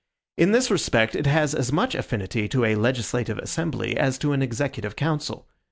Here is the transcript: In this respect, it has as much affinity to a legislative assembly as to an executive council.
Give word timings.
In 0.35 0.51
this 0.51 0.71
respect, 0.71 1.13
it 1.15 1.27
has 1.27 1.53
as 1.53 1.71
much 1.71 1.93
affinity 1.93 2.47
to 2.49 2.65
a 2.65 2.73
legislative 2.73 3.37
assembly 3.37 3.95
as 3.95 4.17
to 4.17 4.31
an 4.33 4.41
executive 4.41 4.95
council. 4.95 5.47